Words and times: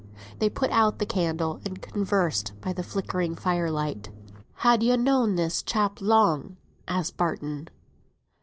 They 0.39 0.49
put 0.49 0.71
out 0.71 0.97
the 0.97 1.05
candle 1.05 1.61
and 1.63 1.79
conversed 1.79 2.53
by 2.59 2.73
the 2.73 2.81
flickering 2.81 3.35
fire 3.35 3.69
light. 3.69 4.09
"Han 4.65 4.81
yo 4.81 4.95
known 4.95 5.35
this 5.35 5.61
chap 5.61 6.01
long?" 6.01 6.57
asked 6.87 7.17
Barton. 7.17 7.67